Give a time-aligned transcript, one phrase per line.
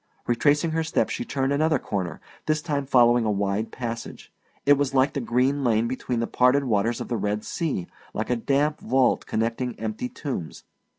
[0.25, 4.33] Retracing her steps she turned another corner, this time following a wide passage.
[4.65, 8.31] It was like the green lane between the parted water of the Red Sea, like
[8.31, 10.63] a damp vault connecting empty tombs.